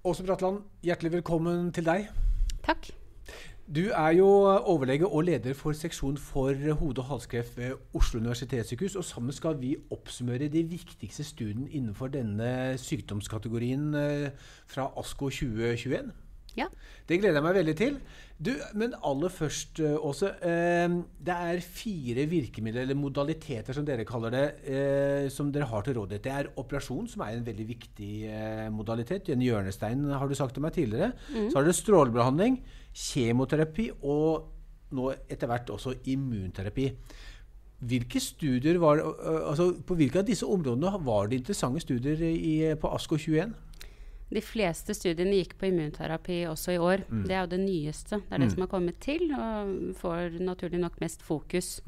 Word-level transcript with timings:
Åse 0.00 0.24
Bratland, 0.24 0.62
hjertelig 0.80 1.10
velkommen 1.12 1.66
til 1.76 1.84
deg. 1.84 2.06
Takk. 2.64 2.86
Du 3.68 3.82
er 3.92 4.14
jo 4.16 4.28
overlege 4.48 5.04
og 5.04 5.26
leder 5.28 5.52
for 5.54 5.76
seksjon 5.76 6.16
for 6.16 6.56
hode- 6.78 7.02
og 7.02 7.04
halskreft 7.04 7.58
ved 7.58 7.74
Oslo 7.94 8.20
universitetssykehus. 8.20 8.96
Og 8.96 9.04
sammen 9.04 9.32
skal 9.32 9.60
vi 9.60 9.74
oppsummere 9.92 10.48
de 10.48 10.62
viktigste 10.64 11.24
studiene 11.24 11.68
innenfor 11.68 12.08
denne 12.08 12.78
sykdomskategorien 12.80 13.94
eh, 13.94 14.30
fra 14.66 14.88
ASKO 14.96 15.28
2021. 15.28 16.08
Ja. 16.58 16.66
Det 17.06 17.18
gleder 17.20 17.38
jeg 17.38 17.44
meg 17.44 17.56
veldig 17.60 17.76
til. 17.78 17.96
Du, 18.40 18.50
men 18.78 18.94
aller 19.04 19.28
først, 19.28 19.80
eh, 19.84 19.96
Åse. 20.00 20.30
Eh, 20.42 20.88
det 21.26 21.34
er 21.34 21.60
fire 21.60 22.24
virkemidler, 22.30 22.82
eller 22.86 22.96
modaliteter 22.96 23.76
som 23.76 23.84
dere 23.84 24.06
kaller 24.08 24.30
det, 24.30 24.44
eh, 24.64 25.28
som 25.28 25.52
dere 25.52 25.68
har 25.68 25.82
til 25.82 25.94
rådighet. 25.94 26.22
Det 26.24 26.32
er 26.32 26.52
operasjon, 26.56 27.08
som 27.08 27.22
er 27.22 27.36
en 27.36 27.44
veldig 27.44 27.68
viktig 27.68 28.70
modalitet. 28.72 29.28
En 29.28 29.42
hjørnestein, 29.42 30.08
har 30.10 30.28
du 30.28 30.34
sagt 30.34 30.54
til 30.54 30.62
meg 30.62 30.72
tidligere. 30.72 31.12
Så 31.50 31.54
har 31.54 31.64
dere 31.64 31.72
strålebehandling, 31.72 32.62
kjemoterapi 32.94 33.90
og 34.02 34.48
nå 34.92 35.12
etter 35.28 35.46
hvert 35.46 35.70
også 35.70 35.94
immunterapi. 36.06 36.90
Hvilke 37.80 38.20
studier 38.20 38.78
var, 38.78 38.98
altså 39.48 39.82
På 39.86 39.94
hvilke 39.94 40.18
av 40.18 40.26
disse 40.26 40.44
områdene 40.44 41.04
var 41.04 41.28
det 41.28 41.38
interessante 41.40 41.80
studier 41.80 42.20
i, 42.20 42.74
på 42.74 42.88
ASKO 42.88 43.16
21? 43.16 43.54
De 44.30 44.42
fleste 44.44 44.94
studiene 44.94 45.40
gikk 45.40 45.56
på 45.58 45.68
immunterapi 45.70 46.44
også 46.50 46.76
i 46.76 46.78
år. 46.78 47.04
Det 47.26 47.34
er 47.34 47.42
jo 47.42 47.50
det 47.56 47.60
nyeste. 47.64 48.20
Det 48.22 48.36
er 48.36 48.44
det 48.44 48.52
som 48.52 48.64
har 48.64 48.70
kommet 48.70 49.00
til, 49.02 49.26
og 49.34 49.94
får 49.98 50.38
naturlig 50.40 50.80
nok 50.82 51.00
mest 51.02 51.24
fokus. 51.26 51.80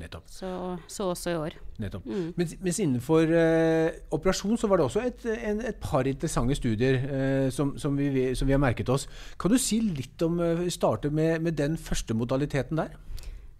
Nettopp. 0.00 0.28
Så, 0.32 0.50
så 0.88 1.10
også 1.12 1.32
i 1.32 1.36
år. 1.36 1.56
nettopp. 1.80 2.06
Mens, 2.38 2.54
mens 2.62 2.78
innenfor 2.80 3.32
eh, 3.36 3.98
operasjon 4.16 4.56
så 4.60 4.68
var 4.70 4.80
det 4.80 4.86
også 4.86 5.02
et, 5.04 5.26
en, 5.50 5.60
et 5.60 5.80
par 5.82 6.08
interessante 6.08 6.56
studier 6.56 7.00
eh, 7.04 7.48
som, 7.52 7.74
som, 7.78 7.98
vi, 7.98 8.30
som 8.38 8.48
vi 8.48 8.56
har 8.56 8.62
merket 8.62 8.88
oss. 8.88 9.08
Kan 9.40 9.52
du 9.52 9.58
si 9.60 9.80
litt 9.84 10.22
om 10.24 10.40
Vi 10.62 10.70
Starte 10.72 11.10
med, 11.12 11.42
med 11.44 11.58
den 11.58 11.76
første 11.76 12.16
modaliteten 12.16 12.80
der? 12.80 12.96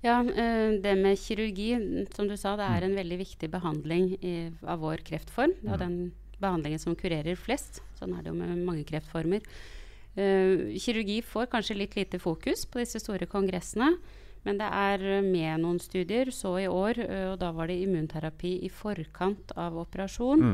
Ja, 0.00 0.22
eh, 0.24 0.80
det 0.80 0.96
med 0.96 1.20
kirurgi, 1.20 1.74
som 2.16 2.28
du 2.30 2.36
sa, 2.40 2.54
det 2.56 2.68
er 2.68 2.86
en 2.86 2.96
veldig 2.96 3.20
viktig 3.20 3.50
behandling 3.52 4.14
i, 4.24 4.34
av 4.64 4.80
vår 4.80 5.04
kreftform. 5.04 5.58
Det 5.60 5.74
er 5.76 5.82
den 5.82 5.98
behandlingen 6.40 6.82
som 6.82 6.96
kurerer 6.98 7.38
flest. 7.38 7.82
Sånn 7.98 8.16
er 8.16 8.24
det 8.24 8.32
jo 8.32 8.38
med 8.38 8.64
mange 8.64 8.86
kreftformer. 8.88 9.44
Uh, 10.16 10.74
kirurgi 10.80 11.20
får 11.22 11.50
kanskje 11.52 11.78
litt 11.78 11.94
lite 11.98 12.18
fokus 12.18 12.66
på 12.66 12.82
disse 12.82 13.02
store 13.02 13.28
kongressene. 13.30 13.94
Men 14.46 14.56
det 14.56 14.68
er 14.72 15.20
med 15.20 15.60
noen 15.60 15.78
studier, 15.82 16.32
så 16.32 16.54
i 16.62 16.68
år, 16.68 16.98
uh, 17.04 17.26
og 17.34 17.40
da 17.42 17.52
var 17.56 17.70
det 17.70 17.80
immunterapi 17.84 18.56
i 18.66 18.72
forkant 18.72 19.52
av 19.60 19.76
operasjon. 19.84 20.44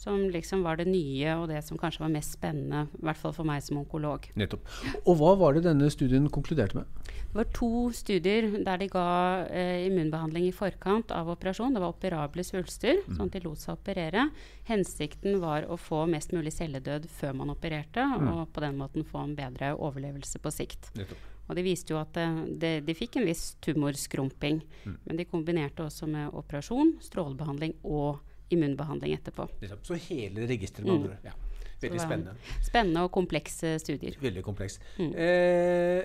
Som 0.00 0.22
liksom 0.32 0.62
var 0.64 0.78
det 0.80 0.86
nye, 0.88 1.34
og 1.36 1.50
det 1.50 1.60
som 1.66 1.76
kanskje 1.76 2.00
var 2.06 2.12
mest 2.14 2.38
spennende. 2.38 2.86
I 2.96 3.04
hvert 3.04 3.20
fall 3.20 3.34
for 3.36 3.44
meg 3.44 3.60
som 3.60 3.82
onkolog. 3.82 4.30
Nettopp. 4.40 4.68
Og 5.04 5.18
hva 5.20 5.34
var 5.36 5.56
det 5.56 5.66
denne 5.66 5.90
studien 5.92 6.28
konkluderte 6.32 6.78
med? 6.78 7.00
Det 7.30 7.36
var 7.36 7.50
to 7.54 7.90
studier 7.94 8.48
der 8.64 8.80
de 8.80 8.88
ga 8.90 9.04
eh, 9.52 9.84
immunbehandling 9.90 10.48
i 10.48 10.54
forkant 10.56 11.12
av 11.12 11.28
operasjon. 11.34 11.76
Det 11.76 11.82
var 11.84 11.92
operable 11.92 12.46
svulster, 12.48 13.02
sånn 13.10 13.28
at 13.28 13.36
de 13.36 13.42
lot 13.44 13.60
seg 13.60 13.76
operere. 13.76 14.30
Hensikten 14.70 15.36
var 15.44 15.68
å 15.68 15.76
få 15.76 16.06
mest 16.10 16.32
mulig 16.32 16.54
celledød 16.56 17.10
før 17.20 17.36
man 17.42 17.52
opererte, 17.52 18.06
og 18.24 18.48
på 18.54 18.64
den 18.64 18.80
måten 18.80 19.04
få 19.06 19.26
en 19.26 19.36
bedre 19.36 19.74
overlevelse 19.76 20.40
på 20.40 20.54
sikt. 20.54 20.94
Nettopp. 20.96 21.28
Og 21.50 21.56
de 21.58 21.66
viste 21.66 21.90
jo 21.92 21.98
at 21.98 22.14
de, 22.14 22.26
det, 22.62 22.72
de 22.86 22.94
fikk 22.94 23.18
en 23.18 23.26
viss 23.26 23.56
tumorskrumping. 23.64 24.60
Men 24.86 25.18
de 25.18 25.26
kombinerte 25.26 25.82
også 25.82 26.06
med 26.06 26.30
operasjon, 26.38 26.94
strålebehandling 27.02 27.74
og 27.82 28.20
immunbehandling 28.50 29.14
etterpå. 29.16 29.48
Så 29.82 29.98
hele 30.08 30.46
registeret 30.50 30.86
med 30.86 30.94
andre 30.94 31.16
mm. 31.16 31.28
Ja. 31.30 31.36
Veldig 31.80 32.00
spennende. 32.00 32.32
Spennende 32.62 33.02
og 33.06 33.12
komplekse 33.14 33.78
studier. 33.80 34.16
Veldig 34.20 34.42
kompleks. 34.44 34.80
Eh, 35.00 36.02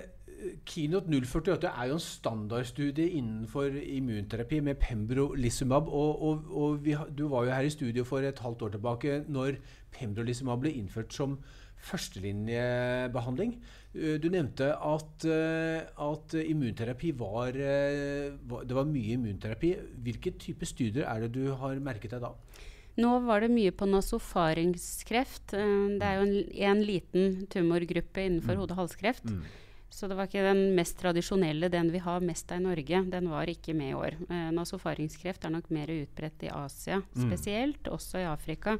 Keynote 0.68 1.08
048 1.08 1.68
er 1.68 1.90
jo 1.90 1.96
en 1.96 2.00
standardstudie 2.00 3.10
innenfor 3.18 3.76
immunterapi 3.82 4.60
med 4.60 4.74
pembrolizumab. 4.80 5.88
Og, 5.88 6.22
og, 6.22 6.50
og 6.50 6.84
vi, 6.84 6.96
du 7.18 7.28
var 7.28 7.44
jo 7.44 7.52
her 7.52 7.68
i 7.68 7.70
studio 7.72 8.04
for 8.04 8.24
et 8.24 8.38
halvt 8.38 8.62
år 8.62 8.74
tilbake 8.76 9.22
når 9.28 9.60
pembrolizumab 9.92 10.60
ble 10.64 10.72
innført 10.76 11.14
som 11.14 11.38
førstelinjebehandling. 11.86 13.56
Eh, 13.94 14.18
Du 14.20 14.28
nevnte 14.28 14.72
at, 14.76 15.24
eh, 15.24 15.86
at 15.96 16.34
immunterapi 16.36 17.12
var, 17.16 17.48
eh, 17.56 18.32
var 18.46 18.64
Det 18.64 18.74
var 18.74 18.84
mye 18.84 19.16
immunterapi. 19.16 19.76
Hvilke 20.02 20.36
type 20.38 20.66
studier 20.66 21.04
er 21.06 21.20
det 21.20 21.32
du 21.32 21.54
har 21.54 21.76
merket 21.80 22.10
deg 22.10 22.20
da? 22.20 22.32
Nå 22.98 23.26
var 23.26 23.40
det 23.40 23.50
mye 23.50 23.70
på 23.72 23.86
nasofaringskreft. 23.88 25.48
Det 25.52 26.02
er 26.02 26.16
jo 26.16 26.26
en, 26.26 26.52
en 26.52 26.82
liten 26.82 27.46
tumorgruppe 27.46 28.24
innenfor 28.24 28.56
hode- 28.56 28.72
og 28.72 28.88
halskreft. 28.88 29.24
Så 29.90 30.08
det 30.08 30.16
var 30.16 30.26
ikke 30.26 30.42
den 30.44 30.74
mest 30.74 30.96
tradisjonelle, 30.98 31.70
den 31.70 31.90
vi 31.92 31.98
har 31.98 32.20
mest 32.20 32.50
av 32.52 32.58
i 32.58 32.64
Norge. 32.64 33.10
Den 33.10 33.28
var 33.30 33.46
ikke 33.46 33.74
med 33.74 33.90
i 33.92 33.96
år. 33.96 34.16
Eh, 34.28 34.50
nasofaringskreft 34.52 35.44
er 35.44 35.50
nok 35.50 35.70
mer 35.70 35.86
utbredt 35.86 36.42
i 36.42 36.48
Asia 36.52 37.02
spesielt, 37.16 37.82
også 37.84 38.18
i 38.18 38.26
Afrika. 38.28 38.78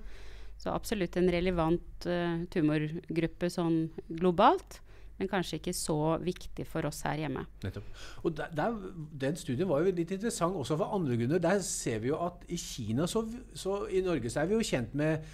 Så 0.56 0.72
absolutt 0.72 1.16
en 1.20 1.30
relevant 1.32 2.08
uh, 2.08 2.42
tumorgruppe 2.52 3.50
sånn 3.52 3.86
globalt. 4.08 4.80
Men 5.16 5.30
kanskje 5.30 5.56
ikke 5.56 5.72
så 5.72 6.18
viktig 6.20 6.66
for 6.68 6.84
oss 6.88 7.00
her 7.06 7.22
hjemme. 7.22 7.46
Nettopp. 7.62 7.86
Og 8.28 8.34
der, 8.36 8.50
der, 8.52 8.74
Den 9.16 9.38
studien 9.40 9.68
var 9.68 9.80
jo 9.80 9.94
litt 9.96 10.12
interessant 10.12 10.56
også 10.56 10.76
for 10.76 10.92
andre 10.92 11.16
grunner. 11.16 11.40
Der 11.40 11.62
ser 11.64 12.02
vi 12.04 12.10
jo 12.10 12.20
at 12.26 12.44
i 12.52 12.58
Kina, 12.60 13.08
så, 13.08 13.24
så 13.56 13.86
i 13.88 14.04
Norge, 14.04 14.30
så 14.30 14.42
er 14.42 14.50
vi 14.50 14.58
jo 14.58 14.68
kjent 14.68 14.92
med, 14.94 15.24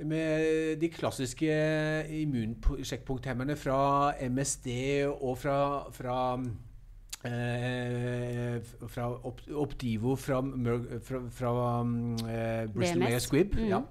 med 0.00 0.80
de 0.80 0.88
klassiske 0.88 1.52
immunsjekkpunkthemmerne 2.22 3.58
fra 3.60 4.16
MSD 4.24 4.72
og 5.20 5.36
fra, 5.42 5.60
fra 5.92 6.16
Eh, 7.20 8.62
fra 8.88 9.10
Optivo, 9.52 10.14
fra, 10.16 10.40
fra, 11.04 11.18
fra 11.28 11.50
eh, 12.32 12.70
Bristol 12.72 13.02
BMS. 13.02 13.22
Squibb. 13.22 13.54
Mm. 13.58 13.66
Ja. 13.68 13.82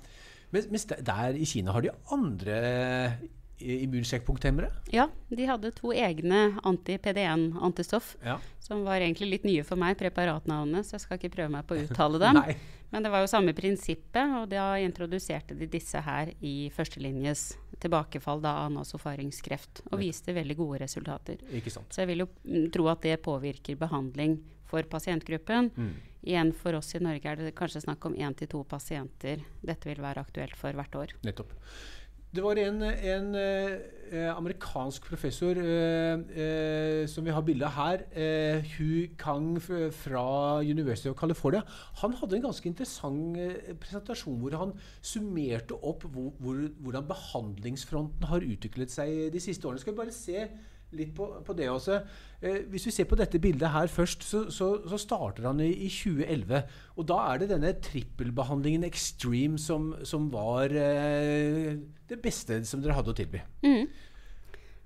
Mens, 0.52 0.86
der- 0.86 1.38
i 1.38 1.46
Kina 1.46 1.72
har 1.76 1.82
de 1.86 1.92
andre 2.12 2.56
eh, 2.66 3.28
immunsjekkpunkthemmere. 3.60 4.72
Ja, 4.94 5.10
de 5.30 5.46
hadde 5.46 5.72
to 5.76 5.92
egne 5.94 6.60
anti-PDN-antistoff. 6.64 8.16
Ja. 8.24 8.40
Som 8.64 8.84
var 8.88 9.02
egentlig 9.02 9.30
litt 9.34 9.48
nye 9.48 9.64
for 9.68 9.80
meg, 9.80 9.98
preparatnavnene, 10.00 10.84
så 10.86 10.96
jeg 10.96 11.06
skal 11.06 11.20
ikke 11.20 11.34
prøve 11.36 11.54
meg 11.58 11.68
på 11.68 11.76
å 11.76 11.84
uttale 11.86 12.22
dem. 12.22 12.42
Men 12.92 13.06
det 13.06 13.12
var 13.14 13.22
jo 13.22 13.30
samme 13.30 13.54
prinsippet, 13.54 14.32
og 14.40 14.48
da 14.50 14.72
introduserte 14.82 15.54
de 15.58 15.68
disse 15.70 16.00
her 16.02 16.32
i 16.42 16.72
førstelinjes 16.74 17.52
tilbakefall 17.80 18.42
da 18.42 18.56
av 18.64 18.72
nasofaringskreft, 18.74 19.84
og 19.92 20.00
viste 20.02 20.34
veldig 20.36 20.58
gode 20.58 20.81
resultater. 20.81 21.38
Ikke 21.54 21.74
sant. 21.74 21.92
Så 21.94 22.02
jeg 22.02 22.10
vil 22.14 22.26
jo 22.26 22.30
mm, 22.44 22.72
tro 22.74 22.90
at 22.90 23.06
det 23.06 23.20
påvirker 23.26 23.78
behandling 23.80 24.40
for 24.70 24.86
pasientgruppen. 24.90 25.70
Mm. 25.78 25.94
Igjen 26.30 26.52
for 26.54 26.78
oss 26.78 26.94
i 26.94 27.02
Norge 27.02 27.26
er 27.26 27.40
det 27.40 27.56
kanskje 27.58 27.82
snakk 27.88 28.06
om 28.06 28.18
én 28.18 28.36
til 28.38 28.50
to 28.52 28.62
pasienter 28.70 29.42
dette 29.66 29.90
vil 29.90 30.04
være 30.04 30.22
aktuelt 30.22 30.54
for 30.60 30.76
hvert 30.78 30.98
år. 31.00 31.16
Nettopp. 31.26 31.56
Det 32.30 32.44
var 32.46 32.60
en, 32.62 32.84
en 32.86 33.30
eh, 33.34 34.28
amerikansk 34.30 35.08
professor 35.10 35.58
eh, 35.58 36.20
eh, 36.44 37.08
som 37.10 37.26
vi 37.26 37.34
har 37.34 37.42
bilde 37.42 37.66
av 37.66 37.74
her, 37.74 38.04
eh, 38.14 38.68
Hu 38.76 39.16
Kang 39.18 39.56
fra 39.58 40.62
University 40.62 41.10
of 41.10 41.18
California. 41.18 41.64
Han 42.04 42.14
hadde 42.20 42.38
en 42.38 42.46
ganske 42.46 42.70
interessant 42.70 43.40
eh, 43.42 43.74
presentasjon 43.82 44.38
hvor 44.44 44.60
han 44.62 44.76
summerte 45.02 45.74
opp 45.82 46.06
hvor, 46.06 46.30
hvor, 46.38 46.62
hvordan 46.86 47.10
behandlingsfronten 47.10 48.30
har 48.30 48.46
utviklet 48.46 48.94
seg 48.94 49.32
de 49.34 49.42
siste 49.42 49.66
årene. 49.66 49.82
Skal 49.82 49.98
vi 49.98 50.04
bare 50.04 50.14
se 50.14 50.46
litt 50.96 51.14
på, 51.16 51.28
på 51.46 51.56
det 51.58 51.70
også. 51.70 52.00
Eh, 52.42 52.62
hvis 52.72 52.88
vi 52.88 52.94
ser 52.94 53.08
på 53.10 53.18
dette 53.20 53.42
bildet 53.42 53.72
her 53.74 53.90
først, 53.92 54.24
så, 54.26 54.46
så, 54.54 54.72
så 54.90 55.00
starter 55.02 55.50
han 55.50 55.62
i, 55.64 55.70
i 55.86 55.90
2011. 55.92 56.62
Og 56.98 57.08
da 57.10 57.22
er 57.30 57.42
det 57.42 57.52
denne 57.54 57.74
trippelbehandlingen 57.84 58.88
Extreme 58.88 59.60
som, 59.62 59.92
som 60.08 60.30
var 60.34 60.74
eh, 60.74 61.76
det 62.10 62.22
beste 62.24 62.62
som 62.68 62.84
dere 62.84 62.98
hadde 62.98 63.14
å 63.14 63.18
tilby. 63.18 63.44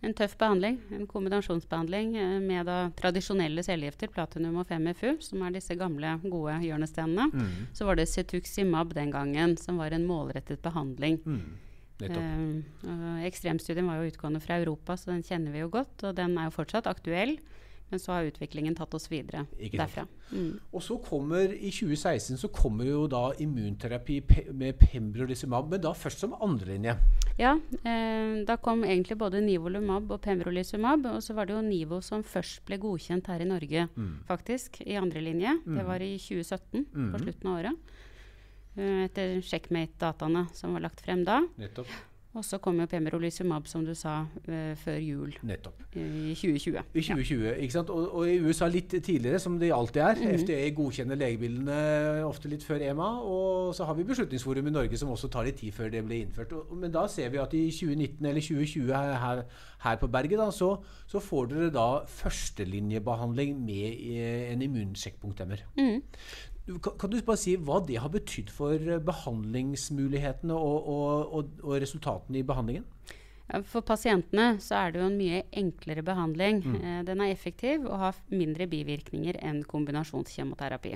En 0.04 0.12
tøff 0.12 0.34
behandling, 0.36 0.82
en 0.92 1.06
kombinasjonsbehandling 1.08 2.16
eh, 2.20 2.40
med 2.44 2.68
da 2.68 2.80
tradisjonelle 3.00 3.64
cellegifter, 3.64 4.12
platinum 4.12 4.58
og 4.60 4.68
5FU, 4.68 5.22
som 5.24 5.46
er 5.48 5.56
disse 5.56 5.78
gamle, 5.80 6.18
gode 6.26 6.58
hjørnestenene. 6.66 7.30
Så 7.72 7.88
var 7.88 8.00
det 8.00 8.10
Cetuximab 8.12 8.92
den 8.98 9.14
gangen, 9.16 9.56
som 9.62 9.80
var 9.80 9.96
en 9.96 10.10
målrettet 10.10 10.60
behandling. 10.66 11.22
Nettopp. 11.24 11.70
Eh, 12.02 13.26
ekstremstudien 13.28 13.88
var 13.88 14.02
jo 14.02 14.12
utgående 14.12 14.42
fra 14.44 14.60
Europa, 14.62 14.98
så 14.98 15.14
den 15.14 15.26
kjenner 15.26 15.54
vi 15.54 15.64
jo 15.64 15.70
godt. 15.74 16.04
Og 16.04 16.16
den 16.18 16.38
er 16.38 16.50
jo 16.50 16.58
fortsatt 16.58 16.90
aktuell. 16.90 17.38
Men 17.94 18.00
så 18.02 18.16
har 18.16 18.26
utviklingen 18.26 18.74
tatt 18.74 18.96
oss 18.98 19.06
videre 19.12 19.44
derfra. 19.54 20.08
Mm. 20.32 20.56
Og 20.74 20.82
så 20.82 20.96
kommer 21.04 21.52
i 21.54 21.70
2016 21.70 22.40
så 22.42 22.50
kommer 22.50 22.88
jo 22.90 23.04
da 23.12 23.28
immunterapi 23.44 24.16
pe 24.26 24.46
med 24.50 24.80
pembrolizumab, 24.82 25.70
men 25.70 25.84
da 25.84 25.92
først 25.94 26.24
som 26.24 26.34
andrelinje. 26.42 26.96
Ja, 27.38 27.52
eh, 27.84 28.40
da 28.48 28.58
kom 28.58 28.82
egentlig 28.88 29.20
både 29.22 29.44
Nivolumab 29.46 30.10
og 30.10 30.22
Pembrolizumab. 30.26 31.06
Og 31.12 31.22
så 31.22 31.38
var 31.38 31.46
det 31.46 31.54
jo 31.54 31.62
Nivo 31.62 32.02
som 32.02 32.26
først 32.26 32.64
ble 32.66 32.80
godkjent 32.82 33.30
her 33.30 33.46
i 33.46 33.50
Norge, 33.52 33.86
faktisk, 34.26 34.82
i 34.88 34.98
andre 34.98 35.22
linje. 35.22 35.54
Det 35.66 35.86
var 35.86 36.02
i 36.02 36.16
2017, 36.18 36.88
på 37.14 37.22
slutten 37.28 37.52
av 37.52 37.60
året. 37.60 37.94
Eh, 38.74 39.04
etter 39.06 39.38
Checkmate-dataene 39.46 40.48
som 40.58 40.74
var 40.74 40.88
lagt 40.88 41.06
frem 41.06 41.22
da. 41.28 41.42
Nettopp. 41.62 41.92
Og 42.34 42.42
så 42.42 42.58
kom 42.58 42.80
jo 42.82 42.88
pembrolizumab, 42.90 43.68
som 43.70 43.84
du 43.86 43.92
sa, 43.94 44.24
uh, 44.48 44.72
før 44.82 44.96
jul 44.98 45.36
Nettopp. 45.46 45.84
i 45.94 46.34
2020. 46.34 46.80
I 46.82 47.02
2020, 47.06 47.44
ja. 47.46 47.52
ikke 47.62 47.76
sant? 47.76 47.92
Og, 47.94 48.08
og, 48.10 48.24
i 48.26 48.40
USA 48.42 48.66
litt 48.74 48.90
tidligere, 48.90 49.38
som 49.40 49.60
det 49.62 49.70
alltid 49.76 50.02
er. 50.02 50.18
Mm. 50.18 50.40
FDA 50.42 50.72
godkjenner 50.74 51.20
legebildene 51.22 51.76
ofte 52.26 52.50
litt 52.50 52.66
før 52.66 52.82
EMA. 52.82 53.10
Og 53.30 53.76
så 53.78 53.86
har 53.86 53.94
vi 54.00 54.08
Beslutningsforum 54.10 54.72
i 54.72 54.74
Norge 54.74 54.98
som 54.98 55.14
også 55.14 55.30
tar 55.30 55.46
litt 55.46 55.62
tid 55.62 55.78
før 55.78 55.94
det 55.94 56.02
ble 56.08 56.24
innført. 56.24 56.56
Og, 56.58 56.74
men 56.74 56.96
da 56.96 57.06
ser 57.06 57.30
vi 57.30 57.42
at 57.44 57.54
i 57.54 57.68
2019 57.70 58.26
eller 58.26 58.42
2020 58.42 58.90
her, 58.98 59.46
her, 59.86 60.02
på 60.02 60.10
berget, 60.18 60.42
da, 60.42 60.50
så, 60.50 60.72
så, 61.06 61.22
får 61.22 61.54
dere 61.54 61.70
da 61.78 61.88
førstelinjebehandling 62.10 63.62
med 63.62 64.02
en 64.50 64.66
immunsjekkpunkthemmer. 64.66 65.62
Mm. 65.78 66.02
Kan, 66.02 66.53
kan, 66.66 67.12
du 67.12 67.18
bare 67.22 67.40
si 67.40 67.58
hva 67.60 67.82
det 67.84 68.00
har 68.00 68.12
betydd 68.14 68.52
for 68.54 68.76
eh, 68.80 69.02
behandlingsmulighetene 69.04 70.56
og, 70.56 70.88
og, 70.94 71.34
og, 71.40 71.58
og 71.64 71.82
resultatene 71.84 72.40
i 72.40 72.46
behandlingen? 72.48 72.86
For 73.68 73.84
pasientene 73.86 74.56
så 74.64 74.78
er 74.80 74.94
det 74.94 75.02
jo 75.02 75.10
en 75.10 75.18
mye 75.20 75.42
enklere 75.60 76.06
behandling. 76.06 76.62
Mm. 76.64 76.78
Eh, 76.80 77.02
den 77.10 77.24
er 77.26 77.34
effektiv 77.34 77.84
og 77.84 78.00
har 78.00 78.22
mindre 78.32 78.70
bivirkninger 78.72 79.42
enn 79.44 79.62
kombinasjonskjemoterapi. 79.68 80.96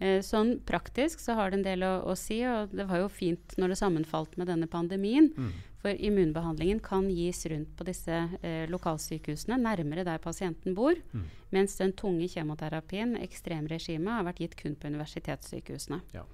Eh, 0.00 0.22
sånn 0.24 0.56
praktisk 0.64 1.20
så 1.20 1.36
har 1.36 1.52
det 1.52 1.60
en 1.60 1.66
del 1.66 1.84
å, 1.84 1.92
å, 2.08 2.16
si, 2.16 2.40
og 2.48 2.72
det 2.72 2.88
var 2.88 3.02
jo 3.02 3.10
fint 3.12 3.58
når 3.60 3.74
det 3.74 3.80
sammenfalt 3.82 4.40
med 4.40 4.48
denne 4.48 4.70
pandemien. 4.70 5.28
Mm. 5.36 5.52
For 5.80 5.96
immunbehandlingen 5.96 6.82
kan 6.84 7.08
gis 7.08 7.46
rundt 7.48 7.70
på 7.76 7.86
disse 7.88 8.16
eh, 8.42 8.66
lokalsykehusene, 8.68 9.56
nærmere 9.60 10.04
der 10.04 10.20
pasienten 10.20 10.76
bor. 10.76 10.98
Mm. 11.12 11.24
Mens 11.56 11.78
den 11.80 11.94
tunge 11.96 12.28
kjemoterapien, 12.28 13.16
ekstremregimet, 13.20 14.12
har 14.12 14.28
vært 14.28 14.44
gitt 14.44 14.58
kun 14.60 14.76
på 14.76 14.92
universitetssykehusene. 14.92 16.02
Ja. 16.12 16.26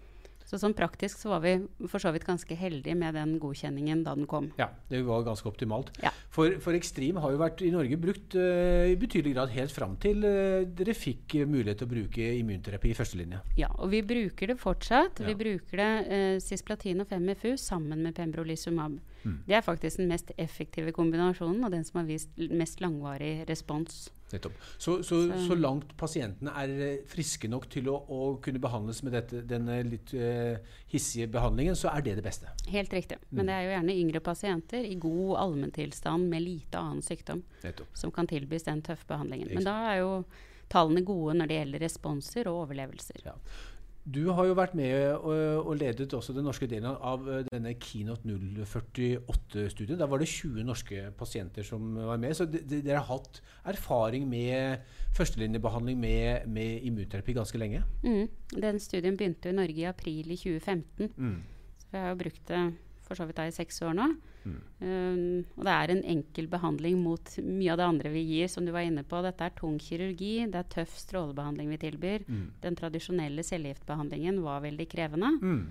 Så 0.47 0.61
sånn 0.63 0.77
praktisk 0.79 1.19
så 1.19 1.33
var 1.33 1.43
vi 1.43 1.57
for 1.91 2.03
så 2.03 2.13
vidt 2.15 2.27
ganske 2.27 2.55
heldige 2.59 2.95
med 2.99 3.17
den 3.19 3.35
godkjenningen 3.43 4.05
da 4.07 4.15
den 4.15 4.29
kom. 4.31 4.53
Ja, 4.61 4.69
det 4.91 5.01
var 5.07 5.25
ganske 5.27 5.49
optimalt. 5.51 5.91
Ja. 6.05 6.13
For, 6.31 6.55
for, 6.63 6.77
Ekstrim 6.77 7.19
har 7.23 7.33
jo 7.35 7.41
vært 7.41 7.65
i 7.67 7.73
Norge 7.75 7.99
brukt 7.99 8.37
uh, 8.39 8.87
i 8.87 8.95
betydelig 9.01 9.35
grad 9.35 9.55
helt 9.57 9.75
fram 9.75 9.97
til 10.03 10.23
uh, 10.23 10.63
dere 10.79 10.95
fikk 10.95 11.39
mulighet 11.51 11.83
til 11.83 11.89
å 11.89 11.95
bruke 11.97 12.29
immunterapi 12.39 12.93
i 12.93 12.99
førstelinje. 12.99 13.43
Ja, 13.59 13.73
og 13.75 13.91
vi 13.95 14.05
bruker 14.07 14.53
det 14.53 14.59
fortsatt. 14.63 15.23
Ja. 15.25 15.31
Vi 15.33 15.39
bruker 15.41 15.83
det 15.83 15.91
uh, 16.07 16.39
cisplatin 16.45 17.03
og 17.03 17.11
5FU 17.11 17.57
sammen 17.59 18.07
med 18.07 18.15
pembrolizumab. 18.19 19.01
Mm. 19.27 19.41
Det 19.49 19.59
er 19.59 19.67
faktisk 19.67 19.99
den 19.99 20.13
mest 20.13 20.31
effektive 20.39 20.95
kombinasjonen 20.95 21.67
og 21.67 21.75
den 21.75 21.83
som 21.89 22.03
har 22.03 22.07
vist 22.07 22.31
mest 22.37 22.85
langvarig 22.85 23.41
respons. 23.51 24.07
Så, 24.79 25.03
så, 25.07 25.21
så, 25.47 25.55
langt 25.55 25.93
pasientene 25.99 26.51
er 26.59 26.73
eh, 26.83 26.97
friske 27.07 27.47
nok 27.51 27.69
til 27.71 27.87
å, 27.93 27.95
å 28.11 28.21
kunne 28.43 28.59
behandles 28.63 29.05
med 29.07 29.15
dette, 29.15 29.45
denne 29.47 29.79
litt 29.87 30.11
uh, 30.19 30.59
hissige 30.91 31.29
behandlingen, 31.31 31.79
så 31.79 31.93
er 31.93 32.03
det 32.03 32.17
det 32.19 32.25
beste. 32.27 32.51
Helt 32.73 32.93
riktig. 32.93 33.21
Men 33.31 33.45
mm. 33.45 33.47
det 33.47 33.55
er 33.55 33.63
jo 33.63 33.73
gjerne 33.77 33.97
yngre 34.03 34.25
pasienter 34.27 34.89
i 34.89 34.99
god 35.03 35.37
allmenntilstand 35.45 36.27
med 36.33 36.43
lite 36.43 36.83
annen 36.83 37.07
sykdom 37.07 37.45
Nettopp. 37.63 37.95
som 37.95 38.15
kan 38.15 38.27
tilbys 38.31 38.67
den 38.67 38.83
tøffe 38.87 39.07
behandlingen. 39.13 39.55
Men 39.55 39.69
da 39.69 39.79
er 39.93 40.03
jo 40.03 40.13
tallene 40.73 41.07
gode 41.07 41.39
når 41.39 41.51
det 41.51 41.61
gjelder 41.61 41.85
responser 41.87 42.51
og 42.51 42.65
overlevelser. 42.65 43.23
Ja. 43.29 43.37
Du 44.07 44.21
har 44.31 44.47
jo 44.47 44.55
vært 44.55 44.77
med 44.79 44.95
og, 45.17 45.33
og, 45.67 45.73
ledet 45.81 46.13
også 46.15 46.35
den 46.37 46.47
norske 46.47 46.69
delen 46.71 46.93
av 46.95 47.25
eh, 47.27 47.41
denne 47.49 47.73
Keynote 47.83 48.23
048-studien. 48.23 49.99
Da 49.99 50.07
var 50.07 50.23
det 50.23 50.29
20 50.31 50.63
norske 50.69 51.09
pasienter 51.19 51.67
som 51.67 51.97
var 51.99 52.21
med. 52.23 52.37
Så 52.39 52.47
dere 52.47 53.01
har 53.01 53.09
hatt 53.09 53.41
erfaring 53.67 54.29
med 54.31 54.87
førstelinjebehandling 55.17 55.99
med, 55.99 56.47
med 56.47 56.87
immunterapi 56.87 57.35
ganske 57.35 57.59
lenge? 57.59 57.83
Mm. 58.07 58.31
Den 58.55 58.79
studien 58.83 59.19
begynte 59.19 59.51
i 59.51 59.59
Norge 59.59 59.83
i 59.83 59.91
april 59.91 60.31
i 60.31 60.39
2015. 60.39 61.11
Mm. 61.17 61.43
Så 61.83 61.91
vi 61.91 62.05
har 62.05 62.15
jo 62.15 62.23
brukt 62.23 62.47
det 62.53 62.65
for 63.09 63.19
så 63.19 63.27
vidt 63.27 63.43
i 63.43 63.51
seks 63.59 63.83
år 63.83 63.99
nå. 63.99 64.11
Mm. 64.47 64.59
Um, 64.81 65.47
og 65.57 65.65
det 65.67 65.75
er 65.75 65.93
en 65.93 66.05
enkel 66.17 66.51
behandling 66.53 67.01
mot 67.03 67.33
mye 67.43 67.73
av 67.75 67.81
det 67.81 67.89
andre 67.89 68.13
vi 68.15 68.23
gir, 68.29 68.51
som 68.53 68.67
du 68.67 68.73
var 68.75 68.87
inne 68.87 69.03
på. 69.07 69.23
Dette 69.25 69.49
er 69.49 69.57
tung 69.59 69.81
kirurgi, 69.83 70.35
det 70.53 70.61
er 70.61 70.71
tøff 70.77 70.95
strålebehandling 71.03 71.73
vi 71.75 71.81
tilbyr. 71.83 72.29
Mm. 72.29 72.47
Den 72.63 72.79
tradisjonelle 72.79 73.45
cellegiftbehandlingen 73.47 74.41
var 74.45 74.63
veldig 74.65 74.89
krevende. 74.93 75.35
Mm. 75.43 75.67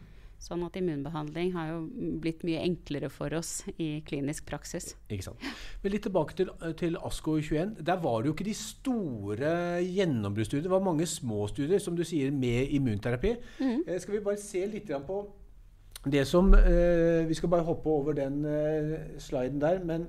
Sånn 0.45 0.65
at 0.65 0.75
immunbehandling 0.77 1.53
har 1.55 1.69
jo 1.71 1.77
blitt 2.21 2.43
mye 2.45 2.59
enklere 2.65 3.07
for 3.09 3.33
oss 3.37 3.63
i 3.81 4.01
klinisk 4.05 4.45
praksis. 4.49 4.91
Ikke 5.07 5.29
sant. 5.29 5.45
Men 5.81 5.93
litt 5.93 6.03
tilbake 6.05 6.35
til, 6.37 6.51
til 6.77 6.99
ASKO21. 6.99 7.77
Der 7.87 8.01
var 8.03 8.19
det 8.21 8.29
jo 8.29 8.35
ikke 8.35 8.49
de 8.49 8.57
store 8.59 9.53
gjennombruddsstudiene. 9.81 10.67
Det 10.67 10.75
var 10.75 10.83
mange 10.85 11.07
små 11.09 11.47
studier, 11.49 11.79
som 11.81 11.95
du 11.97 12.03
sier, 12.05 12.35
med 12.35 12.75
immunterapi. 12.77 13.33
Mm. 13.63 13.81
Eh, 13.87 13.99
skal 14.03 14.17
vi 14.17 14.23
bare 14.27 14.41
se 14.41 14.65
litt 14.69 14.91
på 15.07 15.23
det 16.11 16.25
som 16.27 16.53
eh, 16.53 17.25
Vi 17.27 17.33
skal 17.33 17.49
bare 17.49 17.65
hoppe 17.65 17.89
over 17.89 18.13
den 18.13 18.45
eh, 18.45 18.95
sliden 19.19 19.61
der. 19.61 19.83
Men 19.83 20.07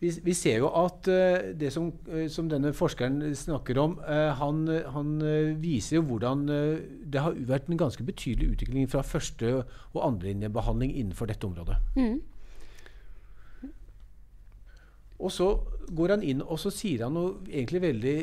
vi, 0.00 0.10
vi, 0.24 0.34
ser 0.34 0.58
jo 0.58 0.68
at 0.68 1.08
eh, 1.08 1.52
det 1.60 1.72
som, 1.72 1.92
som, 2.28 2.48
denne 2.48 2.72
forskeren 2.76 3.34
snakker 3.34 3.78
om, 3.80 3.98
han, 4.40 4.66
han, 4.94 5.14
viser 5.62 5.96
jo 5.96 6.04
hvordan 6.10 6.46
det 6.48 7.20
har 7.20 7.36
vært 7.48 7.70
en 7.70 7.80
ganske 7.80 8.04
betydelig 8.04 8.56
utvikling 8.56 8.90
fra 8.90 9.02
første- 9.02 9.62
og 9.94 10.00
andrelinjebehandling 10.02 10.96
innenfor 10.96 11.30
dette 11.30 11.46
området. 11.46 11.76
Mm. 11.96 12.20
Og 15.22 15.30
så 15.32 15.46
går 15.94 16.14
han 16.14 16.24
inn 16.26 16.40
og 16.42 16.58
så 16.58 16.70
sier 16.72 17.04
han 17.04 17.14
noe 17.14 17.36
egentlig 17.46 17.80
veldig 17.84 18.14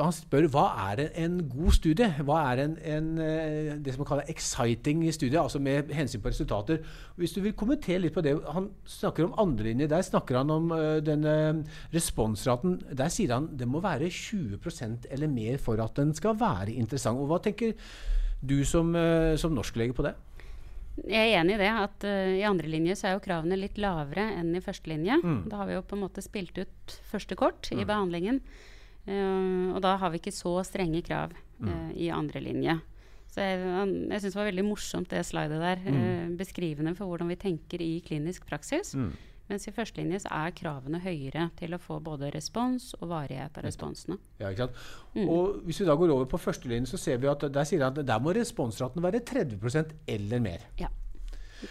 Han 0.00 0.14
spør 0.14 0.48
hva 0.52 0.64
er 0.88 1.04
en 1.20 1.36
god 1.50 1.76
studie? 1.76 2.08
Hva 2.26 2.40
er 2.50 2.62
en, 2.64 2.76
en, 2.80 3.10
eh, 3.22 3.70
det 3.78 3.94
som 3.94 4.02
man 4.02 4.08
kaller 4.08 4.30
exciting 4.32 5.04
studie, 5.14 5.40
altså 5.40 5.60
med 5.62 5.92
hensyn 5.94 6.22
på 6.24 6.32
resultater? 6.32 6.80
Hvis 7.20 7.36
du 7.36 7.42
vil 7.44 7.56
kommentere 7.56 8.00
litt 8.02 8.16
på 8.16 8.24
det. 8.24 8.34
Han 8.54 8.70
snakker 8.88 9.28
om 9.28 9.36
andrelinje. 9.38 9.90
Der 9.90 10.02
snakker 10.02 10.40
han 10.40 10.50
om 10.50 10.72
uh, 10.72 10.98
denne 11.04 11.64
responsraten. 11.94 12.80
Der 12.90 13.12
sier 13.12 13.36
han 13.36 13.50
det 13.54 13.68
må 13.68 13.82
være 13.84 14.10
20% 14.10 15.08
eller 15.14 15.30
mer 15.30 15.58
for 15.62 15.80
at 15.84 15.96
den 15.96 16.14
skal 16.16 16.38
være 16.40 16.72
interessant. 16.72 17.20
Og 17.20 17.30
Hva 17.30 17.40
tenker 17.44 17.76
du 18.44 18.62
som, 18.68 18.94
uh, 18.96 19.36
som 19.40 19.54
norsklege 19.54 19.96
på 19.96 20.06
det? 20.06 20.16
Jeg 21.02 21.32
er 21.32 21.40
enig 21.40 21.56
i 21.56 21.62
det. 21.64 21.70
at 21.70 22.06
uh, 22.06 22.34
I 22.38 22.44
andre 22.46 22.70
linje 22.70 22.96
så 22.98 23.08
er 23.08 23.16
jo 23.16 23.24
kravene 23.24 23.58
litt 23.58 23.78
lavere 23.82 24.28
enn 24.38 24.54
i 24.54 24.62
første 24.62 24.90
linje. 24.90 25.18
Mm. 25.22 25.42
Da 25.50 25.60
har 25.60 25.70
vi 25.70 25.76
jo 25.76 25.84
på 25.86 25.98
en 25.98 26.04
måte 26.06 26.22
spilt 26.24 26.58
ut 26.60 26.96
første 27.10 27.38
kort 27.38 27.70
mm. 27.72 27.82
i 27.82 27.88
behandlingen. 27.88 28.40
Uh, 29.04 29.74
og 29.74 29.82
da 29.84 29.96
har 30.00 30.12
vi 30.12 30.22
ikke 30.22 30.34
så 30.34 30.56
strenge 30.66 31.02
krav 31.04 31.34
uh, 31.34 31.90
i 31.92 32.12
andre 32.14 32.42
linje. 32.44 32.78
Så 33.34 33.42
jeg, 33.42 33.62
jeg 34.12 34.22
syns 34.22 34.34
det 34.36 34.38
var 34.38 34.50
veldig 34.52 34.66
morsomt 34.68 35.10
det 35.10 35.24
slidet 35.26 35.58
der. 35.58 35.80
Mm. 35.82 36.36
beskrivende 36.38 36.92
for 36.94 37.10
hvordan 37.10 37.32
vi 37.32 37.40
tenker 37.40 37.82
i 37.82 37.96
klinisk 38.06 38.46
praksis. 38.46 38.92
Mens 39.50 39.68
i 39.68 39.74
førstelinje 39.76 40.22
så 40.24 40.32
er 40.32 40.54
kravene 40.56 41.02
høyere 41.04 41.50
til 41.58 41.76
å 41.76 41.80
få 41.82 41.98
både 42.04 42.30
respons 42.32 42.94
og 43.00 43.10
varighet 43.10 43.58
av 43.60 43.66
responsene. 43.66 44.16
Ja, 44.40 44.48
ikke 44.48 44.66
sant? 44.66 44.82
Mm. 45.12 45.28
Og 45.28 45.62
Hvis 45.66 45.82
vi 45.82 45.88
da 45.88 45.96
går 46.00 46.14
over 46.16 46.28
på 46.30 46.40
førstelinjen, 46.40 46.88
så 46.88 47.00
ser 47.00 47.20
vi 47.20 47.28
at 47.28 47.44
der 47.52 47.68
sier 47.68 47.84
at 47.86 48.00
der 48.00 48.22
må 48.24 48.32
responsraten 48.36 49.04
være 49.04 49.20
30% 49.20 49.96
eller 50.08 50.44
mer. 50.44 50.68
Ja. 50.80 50.88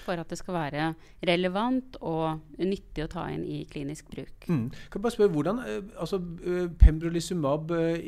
For 0.06 0.18
at 0.18 0.30
det 0.32 0.40
skal 0.40 0.56
være 0.56 0.86
relevant 1.28 1.98
og 2.02 2.40
nyttig 2.62 3.04
å 3.06 3.10
ta 3.12 3.28
inn 3.34 3.44
i 3.46 3.60
klinisk 3.70 4.10
bruk. 4.10 4.48
Mm. 4.48 4.70
Kan 4.72 4.98
jeg 4.98 5.04
bare 5.06 5.16
spørre, 5.16 5.34
hvordan, 5.36 5.60
eh, 5.68 5.84
altså 6.00 6.18
eh, 6.46 6.68
Pembrolizumab, 6.80 7.72
eh, 7.78 8.00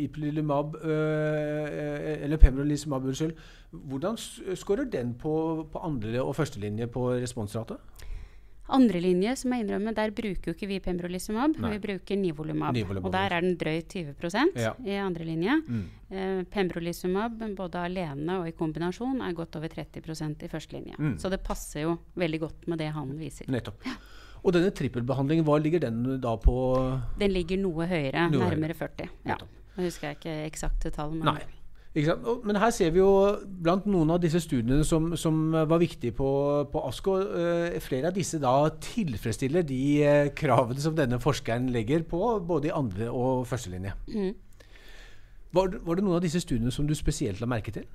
eller 2.26 2.42
pembrolizumab, 2.42 3.06
unnskyld. 3.06 3.36
Hvordan 3.72 4.18
skårer 4.56 4.90
den 4.90 5.14
på, 5.20 5.68
på 5.72 5.80
andre- 5.84 6.24
og 6.24 6.36
førstelinje 6.36 6.88
på 6.88 7.10
responsrate? 7.22 7.78
Andre 8.74 8.98
linje, 8.98 9.36
som 9.38 9.54
jeg 9.54 9.62
innrømmer, 9.62 9.94
der 9.94 10.14
bruker 10.16 10.50
jo 10.50 10.56
ikke 10.56 10.70
vi 10.70 10.80
pembrolizumab. 10.82 11.58
Nei. 11.62 11.76
Vi 11.76 11.82
bruker 11.84 12.18
nivolumab. 12.18 12.80
Og 12.98 13.12
der 13.14 13.36
er 13.38 13.46
den 13.46 13.58
drøyt 13.62 13.94
20 13.94 14.56
ja. 14.58 14.72
i 14.82 14.98
andre 14.98 15.28
linje. 15.28 15.60
Mm. 15.68 15.84
Eh, 16.10 16.44
pembrolizumab 16.50 17.44
både 17.58 17.84
alene 17.86 18.40
og 18.42 18.50
i 18.50 18.56
kombinasjon 18.58 19.22
er 19.22 19.38
godt 19.38 19.60
over 19.60 19.70
30% 19.70 20.48
i 20.48 20.50
første 20.50 20.78
linje. 20.80 20.98
Mm. 20.98 21.18
Så 21.22 21.30
det 21.30 21.44
passer 21.46 21.86
jo 21.86 21.98
veldig 22.18 22.40
godt 22.42 22.68
med 22.72 22.82
det 22.82 22.90
han 22.96 23.14
viser. 23.20 23.50
Nettopp. 23.54 23.86
Ja. 23.86 24.00
Og 24.46 24.54
denne 24.54 24.74
trippelbehandlingen, 24.74 25.46
hva 25.46 25.58
ligger 25.62 25.86
den 25.88 26.20
da 26.22 26.36
på? 26.38 26.56
Den 27.22 27.34
ligger 27.34 27.62
noe 27.62 27.88
høyere, 27.90 28.28
noe 28.34 28.50
nærmere 28.50 28.78
høyere. 28.78 28.98
40. 28.98 29.14
Ja. 29.30 29.38
Nå 29.76 29.86
husker 29.86 30.12
jeg 30.12 30.20
ikke 30.20 30.36
eksakte 30.46 30.92
tall. 30.94 31.14
Men 31.18 31.34
Nei. 31.34 31.40
Men 31.96 32.58
her 32.60 32.74
ser 32.76 32.92
vi 32.92 33.00
jo 33.00 33.12
blant 33.64 33.86
noen 33.88 34.10
av 34.12 34.20
disse 34.20 34.42
studiene 34.44 34.84
som, 34.84 35.14
som 35.16 35.54
var 35.56 35.80
viktige 35.80 36.12
på, 36.16 36.30
på 36.72 36.82
ASKO, 36.90 37.14
eh, 37.40 37.78
flere 37.84 38.12
av 38.12 38.18
disse 38.18 38.40
da 38.44 38.56
tilfredsstiller 38.84 39.64
de 39.64 39.84
eh, 40.04 40.32
kravene 40.36 40.84
som 40.84 40.98
denne 40.98 41.22
forskeren 41.24 41.70
legger 41.72 42.04
på 42.10 42.20
både 42.44 42.68
i 42.68 42.76
andre 42.76 43.08
og 43.08 43.46
førstelinje. 43.48 43.96
Mm. 44.12 44.34
Var, 45.56 45.78
var, 45.86 45.96
det 45.96 46.04
noen 46.04 46.18
av 46.18 46.26
disse 46.26 46.44
studiene 46.44 46.74
som 46.74 46.88
du 46.88 46.92
spesielt 47.00 47.40
la 47.40 47.48
merke 47.48 47.72
til? 47.72 47.88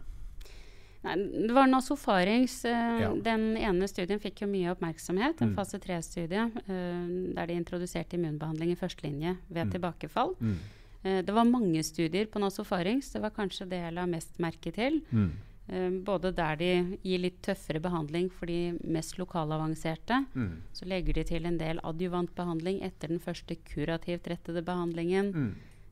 Nei, 1.04 1.14
det 1.48 1.52
var 1.56 1.68
nasofarings. 1.68 2.58
Eh, 2.68 2.96
ja. 3.04 3.12
Den 3.28 3.50
ene 3.60 3.88
studien 3.88 4.20
fikk 4.20 4.46
jo 4.46 4.50
mye 4.50 4.72
oppmerksomhet. 4.72 5.40
En 5.40 5.52
mm. 5.52 5.56
fase 5.60 5.80
3-studie 5.80 6.48
eh, 6.48 7.06
der 7.36 7.52
de 7.52 7.56
introduserte 7.56 8.16
immunbehandling 8.16 8.72
i 8.72 8.80
førstelinje 8.80 9.36
ved 9.48 9.66
mm. 9.68 9.72
tilbakefall. 9.76 10.36
Mm. 10.40 10.60
Eh, 11.02 11.20
det 11.24 11.32
var 11.32 11.48
mange 11.48 11.82
studier 11.84 12.26
på 12.26 12.42
nasofarings. 12.42 13.12
Det 13.12 13.22
var 13.22 13.34
kanskje 13.36 13.68
det 13.70 13.80
jeg 13.84 13.96
la 13.96 14.06
mest 14.10 14.40
merke 14.42 14.72
til. 14.74 15.00
Mm. 15.10 15.30
Eh, 15.70 15.90
både 16.04 16.32
der 16.34 16.56
de 16.60 16.98
gir 17.02 17.22
litt 17.22 17.40
tøffere 17.46 17.80
behandling 17.80 18.28
for 18.34 18.50
de 18.50 18.74
mest 18.84 19.18
lokalavanserte. 19.20 20.24
Mm. 20.34 20.52
Så 20.74 20.88
legger 20.90 21.20
de 21.20 21.24
til 21.30 21.46
en 21.46 21.58
del 21.60 21.80
adjuvantbehandling 21.86 22.82
etter 22.86 23.12
den 23.12 23.22
første 23.22 23.56
kurativt 23.70 24.28
rettede 24.28 24.64
behandlingen. 24.66 25.32
Mm. 25.32 25.50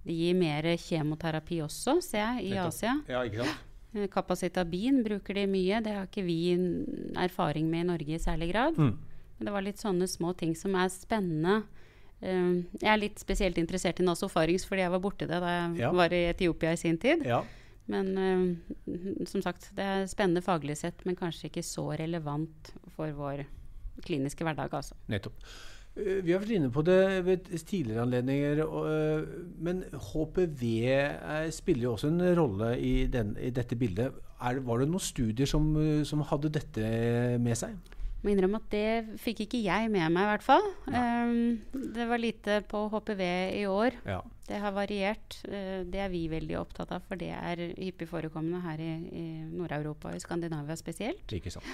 De 0.09 0.17
gir 0.17 0.37
mer 0.39 0.67
kjemoterapi 0.81 1.63
også, 1.65 1.99
ser 2.05 2.25
jeg, 2.25 2.45
i 2.49 2.53
Nettopp. 2.55 2.75
Asia. 2.75 2.95
Ja, 3.09 3.25
ikke 3.29 3.45
sant? 3.45 3.65
Eh, 3.95 4.09
Kapasitabin 4.13 5.03
bruker 5.05 5.39
de 5.39 5.47
mye. 5.49 5.81
Det 5.85 5.95
har 5.95 6.09
ikke 6.09 6.27
vi 6.27 6.41
erfaring 7.17 7.71
med 7.71 7.87
i 7.87 7.89
Norge 7.93 8.19
i 8.19 8.23
særlig 8.23 8.53
grad. 8.53 8.77
Mm. 8.77 8.97
Men 9.39 9.47
det 9.47 9.55
var 9.55 9.65
litt 9.65 9.81
sånne 9.81 10.09
små 10.11 10.35
ting 10.37 10.57
som 10.59 10.75
er 10.75 10.91
spennende. 10.93 11.63
Eh, 12.23 12.65
jeg 12.83 12.91
er 12.91 12.99
litt 12.99 13.21
spesielt 13.23 13.59
interessert 13.61 14.01
i 14.03 14.07
nasofarings 14.07 14.65
fordi 14.67 14.83
jeg 14.83 14.91
var 14.91 15.03
borti 15.05 15.27
det 15.29 15.39
da 15.41 15.53
jeg 15.55 15.79
Ja. 15.85 15.93
var 15.95 16.11
i 16.13 16.25
Etiopia 16.33 16.73
i 16.73 16.77
sin 16.81 16.99
tid. 16.99 17.25
Ja. 17.27 17.45
Men 17.89 18.11
eh, 18.19 19.25
som 19.25 19.41
sagt, 19.43 19.71
det 19.77 19.85
er 19.85 20.07
spennende 20.11 20.43
faglig 20.45 20.77
sett, 20.77 21.05
men 21.07 21.17
kanskje 21.17 21.49
ikke 21.49 21.63
så 21.65 21.87
relevant 21.99 22.73
for 22.97 23.11
vår 23.17 23.45
kliniske 24.05 24.45
hverdag, 24.45 24.71
altså. 24.75 24.95
Nettopp. 25.09 25.35
Eh, 25.97 26.21
Vi 26.23 26.33
har 26.33 26.41
vært 26.43 26.53
inne 26.59 26.71
på 26.71 26.85
det 26.85 27.25
ved 27.25 27.49
tidligere 27.67 28.03
anledninger, 28.05 28.61
men 29.59 29.85
HPV 29.93 30.63
er, 30.87 31.51
spiller 31.51 31.83
jo 31.89 31.93
også 31.97 32.09
en 32.13 32.21
rolle 32.37 32.75
i, 32.79 33.07
den, 33.07 33.37
i 33.41 33.51
dette 33.51 33.75
bildet. 33.79 34.13
Er, 34.41 34.61
var 34.61 34.79
det 34.79 34.89
noen 34.91 35.01
studier 35.03 35.47
som, 35.51 35.73
som 36.07 36.21
hadde 36.23 36.53
dette 36.55 37.39
med 37.43 37.57
seg? 37.59 37.75
Må 38.23 38.33
innrømme 38.33 38.59
at 38.59 38.71
det 38.73 39.19
fikk 39.23 39.45
ikke 39.45 39.61
jeg 39.63 39.91
med 39.93 40.09
meg, 40.11 40.25
i 40.25 40.31
hvert 40.33 40.47
fall. 40.47 40.65
Um, 40.91 41.61
det 41.95 42.09
var 42.11 42.19
lite 42.19 42.61
på 42.67 42.81
HPV 42.91 43.23
i 43.61 43.67
år. 43.71 44.01
Ja. 44.09 44.19
Det 44.49 44.59
har 44.63 44.75
variert. 44.75 45.39
Uh, 45.47 45.85
det 45.87 46.03
er 46.03 46.11
vi 46.11 46.25
veldig 46.33 46.59
opptatt 46.59 46.97
av, 46.97 47.05
for 47.07 47.21
det 47.21 47.31
er 47.37 47.63
hyppig 47.77 48.09
forekommende 48.11 48.65
her 48.65 48.83
i, 48.83 48.91
i 49.21 49.29
Nord-Europa 49.53 50.11
og 50.11 50.19
i 50.19 50.25
Skandinavia 50.25 50.77
spesielt. 50.81 51.39
Ikke 51.39 51.55
sant. 51.55 51.71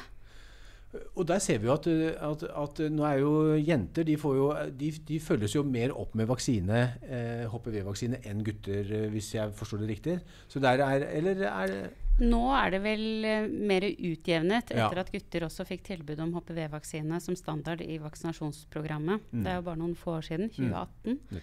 Og 1.15 1.27
der 1.29 1.39
ser 1.43 1.59
vi 1.59 1.67
jo 1.67 1.75
at, 1.75 1.87
at, 1.87 2.45
at 2.63 2.81
nå 2.93 3.05
er 3.09 3.19
jo 3.19 3.33
jenter 3.59 4.07
de, 4.07 4.17
får 4.21 4.37
jo, 4.39 4.47
de, 4.81 4.93
de 5.09 5.21
følges 5.21 5.57
jo 5.57 5.65
mer 5.67 5.95
opp 5.97 6.15
med 6.15 6.29
vaksine, 6.31 6.83
eh, 7.09 7.45
HPV-vaksine 7.51 8.21
enn 8.31 8.45
gutter, 8.47 8.85
eh, 8.85 9.09
hvis 9.13 9.33
jeg 9.35 9.55
forstår 9.59 9.83
det 9.83 9.91
riktig. 9.91 10.19
Så 10.49 10.63
der 10.63 10.83
er 10.85 11.09
Eller 11.11 11.47
er 11.49 11.67
det 11.73 11.83
Nå 12.23 12.41
er 12.55 12.71
det 12.71 12.81
vel 12.85 13.25
eh, 13.27 13.47
mer 13.49 13.85
utjevnet 13.91 14.71
Ja. 14.71 14.87
etter 14.87 15.01
at 15.03 15.11
gutter 15.11 15.47
også 15.49 15.67
fikk 15.67 15.83
tilbud 15.89 16.21
om 16.23 16.35
HPV-vaksine 16.37 17.19
som 17.21 17.35
standard 17.39 17.83
i 17.83 17.99
vaksinasjonsprogrammet. 17.99 19.25
Mm. 19.33 19.43
Det 19.43 19.51
er 19.51 19.57
jo 19.59 19.65
bare 19.67 19.81
noen 19.81 19.97
få 19.99 20.19
år 20.21 20.29
siden, 20.29 20.53
2018. 20.55 21.19
Mm. 21.33 21.41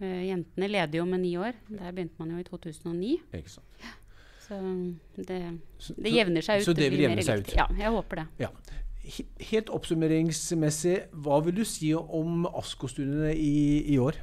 Uh, 0.00 0.22
jentene 0.26 0.70
leder 0.70 0.98
jo 0.98 1.04
med 1.04 1.20
ni 1.20 1.34
år. 1.36 1.52
Der 1.68 1.92
begynte 1.92 2.18
man 2.18 2.32
jo 2.32 2.40
i 2.40 2.46
2009. 2.48 3.12
Ikke 3.36 3.52
sant. 3.52 3.84
Så 4.44 4.56
det, 5.16 5.40
det 5.96 6.12
jevner 6.12 6.44
seg 6.44 6.60
ut. 6.60 6.66
så 6.68 6.74
det 6.76 6.90
vil 6.92 7.04
jevne 7.06 7.22
seg 7.24 7.44
ut. 7.44 7.54
Ja, 7.56 7.68
jeg 7.78 7.92
håper 7.94 8.22
det. 8.22 8.26
Ja. 8.44 8.50
Helt 9.52 9.68
oppsummeringsmessig, 9.72 10.96
hva 11.12 11.38
vil 11.44 11.60
du 11.60 11.64
si 11.68 11.92
om 11.94 12.46
ASKO-studiene 12.48 13.34
i, 13.36 13.84
i 13.92 13.98
år? 14.00 14.16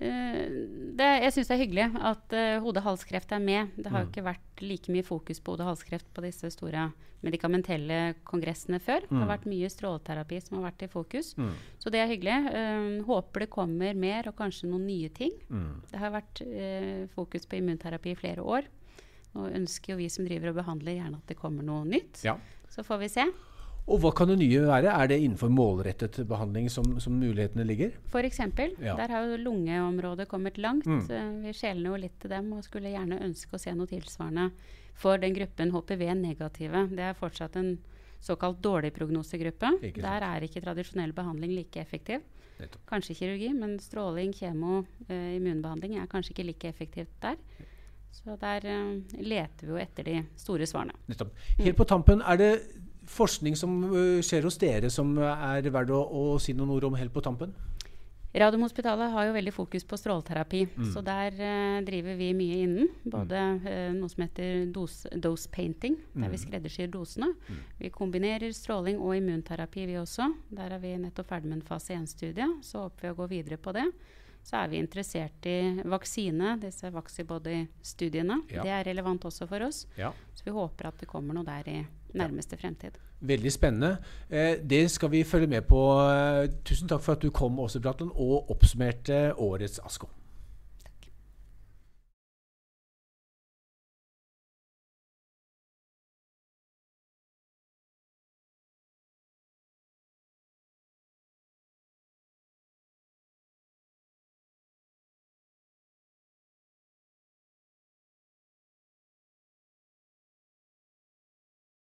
Eh, 0.00 0.48
det, 0.96 1.08
jeg 1.26 1.32
syns 1.34 1.48
det 1.50 1.54
er 1.56 1.60
hyggelig 1.64 1.86
at 2.00 2.32
uh, 2.32 2.60
hode-halskreft 2.64 3.32
er 3.36 3.42
med. 3.44 3.68
Det 3.76 3.90
har 3.92 4.04
Mm. 4.06 4.10
ikke 4.10 4.24
vært 4.24 4.62
like 4.64 4.88
mye 4.92 5.04
fokus 5.04 5.40
på 5.40 5.52
hode-halskreft 5.56 6.06
på 6.14 6.22
disse 6.24 6.50
store 6.54 6.90
medikamentelle 7.22 8.14
kongressene 8.24 8.80
før. 8.80 9.00
Det 9.04 9.10
Mm. 9.12 9.20
har 9.22 9.28
vært 9.38 9.46
mye 9.46 9.68
stråleterapi 9.68 10.40
som 10.42 10.56
har 10.62 10.70
vært 10.72 10.82
i 10.82 10.88
fokus. 10.88 11.34
Mm. 11.36 11.52
Så 11.78 11.90
det 11.92 12.00
er 12.00 12.08
hyggelig. 12.08 12.38
Uh, 12.48 13.04
håper 13.04 13.40
det 13.40 13.50
kommer 13.50 13.94
mer, 13.94 14.28
og 14.28 14.36
kanskje 14.36 14.68
noen 14.70 14.86
nye 14.86 15.08
ting. 15.10 15.32
Mm. 15.50 15.82
Det 15.90 15.98
har 16.00 16.10
vært 16.10 16.40
uh, 16.42 17.06
fokus 17.14 17.44
på 17.46 17.56
immunterapi 17.60 18.10
i 18.12 18.16
flere 18.16 18.40
år. 18.42 18.64
Nå 19.34 19.50
ønsker 19.54 19.92
jo 19.92 19.96
vi 20.00 20.08
som 20.08 20.24
driver 20.26 20.48
og 20.50 20.56
behandler, 20.64 20.96
gjerne 20.96 21.16
at 21.20 21.26
det 21.28 21.36
kommer 21.38 21.62
noe 21.62 21.84
nytt. 21.84 22.24
Ja. 22.24 22.36
Så 22.68 22.82
får 22.82 22.98
vi 23.00 23.08
se. 23.08 23.24
Og 23.90 23.98
hva 24.02 24.12
kan 24.14 24.30
det 24.30 24.36
nye 24.38 24.62
være? 24.68 24.92
Er 24.94 25.08
det 25.10 25.18
innenfor 25.24 25.50
målrettet 25.50 26.20
behandling 26.30 26.68
som, 26.70 26.92
som 27.02 27.16
mulighetene 27.18 27.64
ligger? 27.66 27.96
Eksempel, 28.20 28.76
Ja. 28.78 28.94
der 28.96 29.10
har 29.10 29.26
jo 29.26 29.38
lungeområdet 29.42 30.28
kommet 30.30 30.58
langt. 30.58 30.86
Mm. 30.86 31.42
Vi 31.42 31.54
skjelner 31.56 31.90
jo 31.90 31.96
litt 31.98 32.18
til 32.22 32.30
dem 32.30 32.52
og 32.54 32.62
skulle 32.64 32.92
gjerne 32.92 33.18
ønske 33.26 33.56
å 33.56 33.62
se 33.62 33.74
noe 33.74 33.90
tilsvarende 33.90 34.50
for 34.94 35.18
den 35.18 35.34
gruppen 35.34 35.72
HPV-negative. 35.74 36.84
Det 36.94 37.02
er 37.08 37.18
fortsatt 37.18 37.56
en 37.56 37.78
såkalt 38.20 38.60
dårlig 38.62 38.92
prognosegruppe. 38.94 39.72
Der 39.96 40.26
er 40.26 40.44
ikke 40.46 40.62
tradisjonell 40.62 41.12
behandling 41.16 41.56
like 41.56 41.80
effektiv. 41.80 42.22
Nettopp. 42.60 42.82
Kanskje 42.86 43.16
kirurgi, 43.16 43.50
men 43.56 43.78
stråling, 43.80 44.34
kjemo, 44.36 44.84
eh, 45.08 45.36
immunbehandling 45.38 45.96
er 45.96 46.06
kanskje 46.06 46.34
ikke 46.34 46.46
like 46.50 46.68
effektivt 46.68 47.14
der. 47.22 47.36
Så 48.12 48.36
der 48.38 48.66
eh, 48.68 49.18
leter 49.22 49.66
vi 49.66 49.72
jo 49.72 49.80
etter 49.80 50.04
de 50.04 50.18
store 50.36 50.68
svarene. 50.68 50.94
Nettopp. 51.08 51.32
Helt 51.58 51.78
på 51.78 51.86
tampen, 51.88 52.20
er 52.20 52.36
det 52.36 52.52
forskning 53.06 53.56
som 53.56 53.78
skjer 54.22 54.42
hos 54.44 54.58
dere 54.58 54.90
som 54.90 55.16
er 55.18 55.62
verdt 55.70 55.90
å, 55.90 56.00
å 56.04 56.38
si 56.40 56.52
noen 56.52 56.70
ord 56.70 56.84
om 56.84 56.94
helt 56.94 57.12
på 57.12 57.22
tampen? 57.24 57.52
Radiumhospitalet 58.30 59.10
har 59.10 59.24
jo 59.26 59.32
veldig 59.34 59.52
fokus 59.52 59.82
på 59.84 59.96
stråleterapi, 59.98 60.60
Mm. 60.76 60.92
så 60.94 61.00
der 61.02 61.34
uh, 61.34 61.80
driver 61.82 62.14
vi 62.14 62.28
mye 62.32 62.58
innen. 62.62 62.88
Både 63.04 63.34
uh, 63.34 63.90
noe 63.96 64.08
som 64.08 64.22
heter 64.22 64.66
dose, 64.70 65.10
dose 65.18 65.48
painting, 65.50 65.96
der 66.14 66.28
vi 66.30 66.36
Mm. 66.38 66.44
skreddersyr 66.44 66.86
dosene. 66.94 67.34
Vi 67.80 67.90
kombinerer 67.90 68.52
stråling 68.54 69.00
og 69.00 69.16
immunterapi, 69.16 69.84
vi 69.86 69.98
også. 69.98 70.32
Der 70.54 70.70
er 70.70 70.78
vi 70.78 70.94
nettopp 70.96 71.26
ferdig 71.26 71.46
med 71.50 71.58
en 71.58 71.66
fase 71.66 71.90
1-studie, 71.98 72.46
så 72.62 72.86
håper 72.86 73.02
vi 73.02 73.08
å 73.10 73.16
gå 73.18 73.28
videre 73.28 73.56
på 73.58 73.72
det. 73.74 73.88
Så 74.42 74.56
er 74.56 74.68
vi 74.72 74.78
interessert 74.80 75.46
i 75.46 75.56
vaksine, 75.84 76.54
disse 76.62 76.90
Vaxibody-studiene. 76.92 78.40
Ja. 78.50 78.62
Det 78.64 78.70
er 78.72 78.84
relevant 78.90 79.24
også 79.28 79.46
for 79.48 79.62
oss, 79.66 79.86
Ja. 79.96 80.12
så 80.34 80.44
vi 80.44 80.50
håper 80.50 80.88
at 80.88 80.98
det 80.98 81.08
kommer 81.08 81.34
noe 81.34 81.44
der 81.44 81.68
i 81.68 81.86
nærmeste 82.14 82.56
fremtid. 82.58 82.96
Veldig 83.20 83.52
spennende. 83.52 83.98
Eh, 84.30 84.56
det 84.64 84.90
skal 84.90 85.10
vi 85.10 85.22
følge 85.24 85.46
med 85.46 85.62
på. 85.68 85.76
Eh, 86.00 86.48
tusen 86.64 86.88
takk 86.88 87.02
for 87.02 87.12
at 87.12 87.20
du 87.20 87.30
kom, 87.30 87.58
Åse 87.60 87.80
Bratland, 87.80 88.10
og 88.14 88.50
oppsummerte 88.50 89.34
årets 89.36 89.78
ASKO. 89.84 90.08